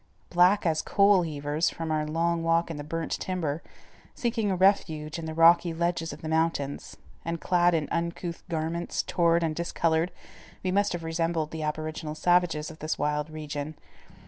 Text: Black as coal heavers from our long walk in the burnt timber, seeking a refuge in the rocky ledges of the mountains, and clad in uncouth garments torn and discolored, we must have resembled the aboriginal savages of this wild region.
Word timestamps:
Black 0.31 0.65
as 0.65 0.81
coal 0.81 1.21
heavers 1.21 1.69
from 1.69 1.91
our 1.91 2.07
long 2.07 2.41
walk 2.41 2.71
in 2.71 2.77
the 2.77 2.83
burnt 2.83 3.11
timber, 3.11 3.61
seeking 4.15 4.49
a 4.49 4.55
refuge 4.55 5.19
in 5.19 5.27
the 5.27 5.33
rocky 5.35 5.75
ledges 5.75 6.11
of 6.11 6.23
the 6.23 6.27
mountains, 6.27 6.97
and 7.23 7.39
clad 7.39 7.75
in 7.75 7.87
uncouth 7.91 8.41
garments 8.49 9.03
torn 9.03 9.43
and 9.43 9.55
discolored, 9.55 10.09
we 10.63 10.71
must 10.71 10.93
have 10.93 11.03
resembled 11.03 11.51
the 11.51 11.61
aboriginal 11.61 12.15
savages 12.15 12.71
of 12.71 12.79
this 12.79 12.97
wild 12.97 13.29
region. 13.29 13.75